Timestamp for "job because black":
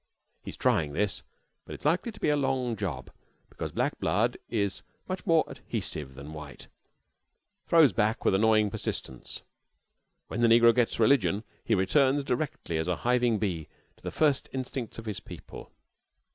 2.75-3.99